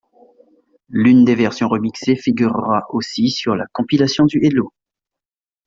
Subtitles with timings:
[0.89, 4.73] L'une des versions remixées figurera aussi sur la compilation du Hello!